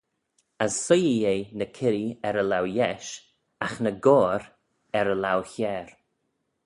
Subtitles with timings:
[0.65, 3.11] As soie-ee eh ny kirree er e laue-yesh,
[3.65, 4.43] agh ny goair
[4.99, 5.93] er e laue-chiare.